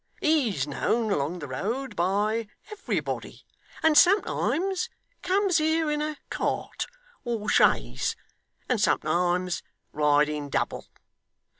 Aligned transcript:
He's 0.19 0.65
known 0.67 1.11
along 1.11 1.37
the 1.37 1.47
road 1.47 1.95
by 1.95 2.47
everybody, 2.71 3.43
and 3.83 3.95
sometimes 3.95 4.89
comes 5.21 5.59
here 5.59 5.91
in 5.91 6.01
a 6.01 6.17
cart 6.31 6.87
or 7.23 7.47
chaise, 7.47 8.15
and 8.67 8.81
sometimes 8.81 9.61
riding 9.93 10.49
double. 10.49 10.87